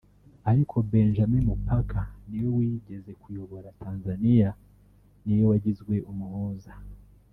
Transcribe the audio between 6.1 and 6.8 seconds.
umuhuza